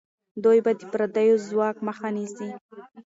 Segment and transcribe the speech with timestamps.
[0.43, 2.49] دوی به د پردیو ځواک مخه نیسي.